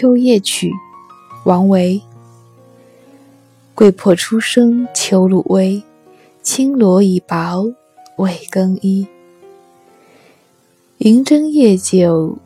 [0.00, 0.72] 秋夜曲，
[1.44, 2.00] 王维。
[3.74, 5.82] 桂魄初生秋露微，
[6.40, 7.74] 轻罗已薄
[8.16, 9.08] 未更衣。
[10.98, 12.38] 银针夜久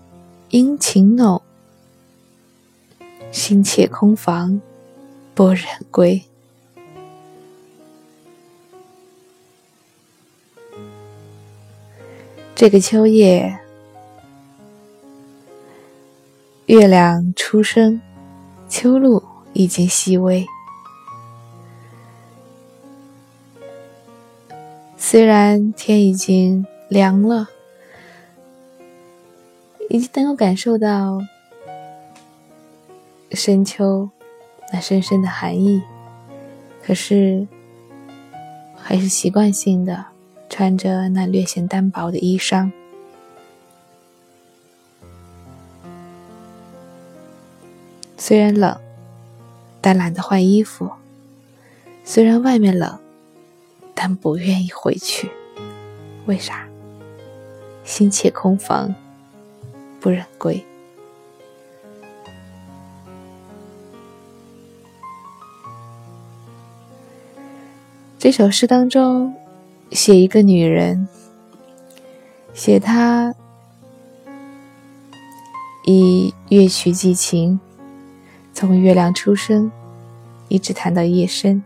[0.48, 1.42] 阴晴弄，
[3.30, 4.58] 心切空房
[5.34, 6.22] 不忍归。
[12.54, 13.61] 这个秋夜。
[16.72, 18.00] 月亮初升，
[18.66, 19.22] 秋露
[19.52, 20.46] 已经细微。
[24.96, 27.46] 虽然天已经凉了，
[29.90, 31.20] 已经能够感受到
[33.32, 34.08] 深秋
[34.72, 35.82] 那深深的寒意，
[36.82, 37.46] 可是
[38.74, 40.06] 还是习惯性的
[40.48, 42.72] 穿着那略显单薄的衣裳。
[48.24, 48.78] 虽然冷，
[49.80, 50.86] 但懒得换衣服；
[52.04, 52.96] 虽然外面冷，
[53.96, 55.28] 但不愿意回去。
[56.26, 56.68] 为啥？
[57.82, 58.94] 心切空房，
[59.98, 60.64] 不忍归。
[68.20, 69.34] 这首诗当中，
[69.90, 71.08] 写一个女人，
[72.54, 73.34] 写她
[75.86, 77.58] 以乐曲寄情。
[78.62, 79.72] 从月亮出生，
[80.46, 81.64] 一直谈到夜深。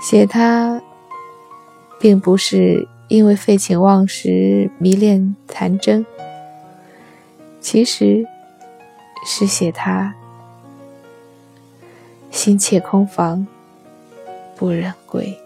[0.00, 0.80] 写他，
[2.00, 6.02] 并不是因为废寝忘食、迷恋弹筝，
[7.60, 8.24] 其实
[9.26, 10.14] 是写他
[12.30, 13.46] 心切空房，
[14.56, 15.38] 不忍归。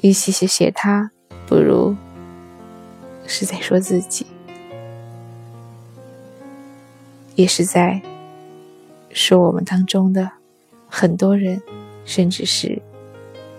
[0.00, 1.10] 与其是写他，
[1.46, 1.94] 不如
[3.26, 4.26] 是在说自己。
[7.36, 8.00] 也是在
[9.10, 10.28] 说我们当中的
[10.88, 11.62] 很多人，
[12.04, 12.80] 甚至是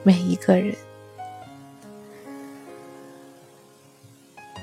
[0.04, 0.76] 每一个人。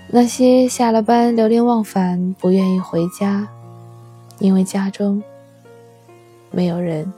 [0.08, 3.48] 那些下了班流连忘返、不愿意回家，
[4.38, 5.22] 因为家中
[6.50, 7.12] 没有人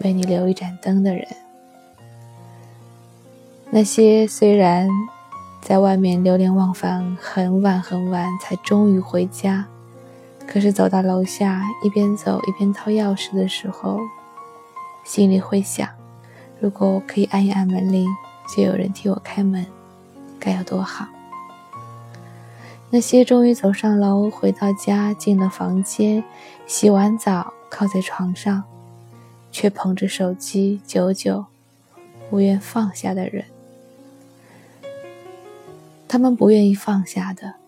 [0.00, 1.24] 为你留一盏灯的人；
[3.70, 4.88] 那些虽然
[5.60, 9.66] 在外面流连忘返很晚很晚才终于回家。
[10.46, 13.98] 可是走到楼下，一边走一边掏钥匙的时候，
[15.02, 15.88] 心里会想：
[16.60, 18.06] 如果我可以按一按门铃，
[18.54, 19.66] 就有人替我开门，
[20.38, 21.06] 该有多好。
[22.90, 26.22] 那些终于走上楼，回到家，进了房间，
[26.66, 28.62] 洗完澡，靠在床上，
[29.50, 31.46] 却捧着手机，久久
[32.28, 33.46] 不愿放下的人，
[36.06, 37.61] 他们不愿意放下的。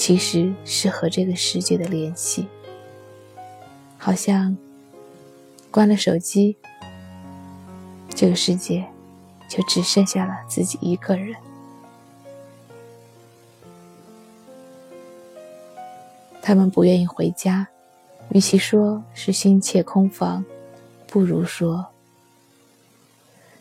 [0.00, 2.48] 其实是和这个世界的联系，
[3.98, 4.56] 好像
[5.70, 6.56] 关了手机，
[8.08, 8.88] 这个世界
[9.46, 11.36] 就只剩下了自己一个人。
[16.40, 17.68] 他们不愿意回家，
[18.30, 20.42] 与其说是心切空房，
[21.08, 21.88] 不如说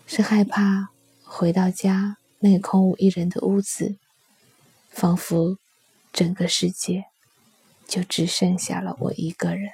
[0.08, 0.88] 是害怕
[1.22, 3.98] 回到家那个空无一人的屋子，
[4.90, 5.58] 仿佛。
[6.12, 7.06] 整个世界
[7.88, 9.72] 就只剩下了我一个人。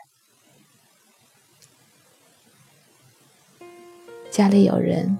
[4.29, 5.17] 家里有人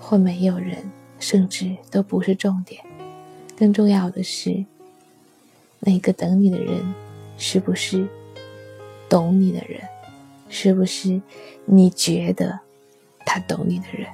[0.00, 2.82] 或没有人，甚至都不是重点。
[3.56, 4.64] 更重要的是，
[5.80, 6.94] 那个等你的人
[7.36, 8.08] 是不是
[9.08, 9.86] 懂你的人？
[10.48, 11.20] 是不是
[11.66, 12.60] 你觉得
[13.26, 14.10] 他懂你的人？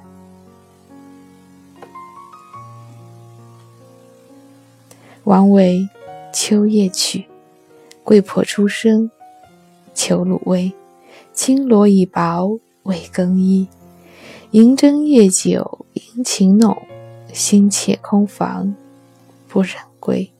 [5.23, 5.87] 王维。
[6.33, 7.25] 秋夜曲，
[8.03, 9.11] 桂魄初生，
[9.93, 10.71] 秋露微，
[11.33, 13.67] 轻罗已薄未更衣。
[14.51, 16.81] 银针夜久阴晴弄，
[17.33, 18.73] 心切空房
[19.47, 20.31] 不忍归。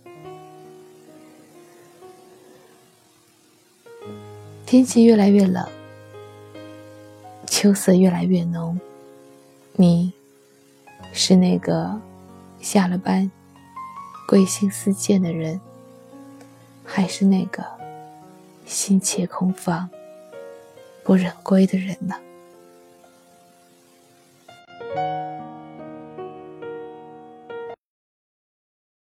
[4.66, 5.68] 天气越来越冷，
[7.48, 8.80] 秋色越来越浓。
[9.74, 10.14] 你
[11.12, 12.00] 是那个
[12.62, 13.30] 下了班
[14.28, 15.60] 归心似箭的人。
[16.94, 17.64] 还是那个
[18.66, 19.90] 心怯空房、
[21.04, 22.16] 不忍归的人呢？